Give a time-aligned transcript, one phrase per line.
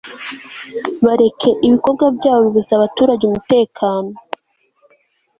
[1.05, 4.09] bareke ibikorwa byabo bibuza abaturage umutekano